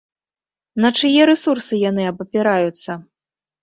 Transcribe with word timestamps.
На 0.85 0.91
чые 1.03 1.21
рэсурсы 1.33 1.73
яны 1.89 2.11
абапіраюцца? 2.15 2.91